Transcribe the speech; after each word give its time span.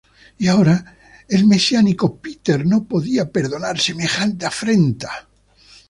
Y 0.39 0.47
el 0.47 0.49
ahora 0.55 0.97
mesiánico 1.45 2.15
Peter 2.17 2.65
no 2.65 2.85
podía 2.85 3.31
perdonar 3.31 3.79
semejante 3.79 4.47
afrenta. 4.47 5.29